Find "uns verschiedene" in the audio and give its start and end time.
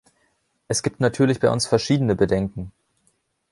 1.51-2.15